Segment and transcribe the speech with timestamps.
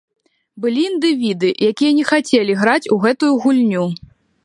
[0.63, 3.89] Былі індывіды, якія не хацелі граць у гэтую гульню.